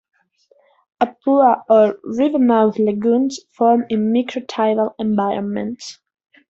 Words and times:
Hapua 0.99 1.63
or 1.69 1.99
river-mouth 2.03 2.79
lagoons 2.79 3.39
form 3.55 3.85
in 3.91 4.11
micro-tidal 4.11 4.95
environments. 4.97 5.99